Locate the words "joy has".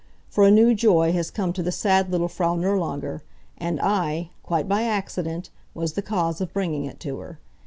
0.73-1.29